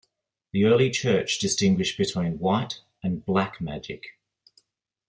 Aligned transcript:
The 0.51 0.65
early 0.65 0.89
Church 0.89 1.37
distinguished 1.37 1.95
between 1.95 2.39
"white" 2.39 2.81
and 3.03 3.23
"black" 3.23 3.61
magic. 3.61 4.17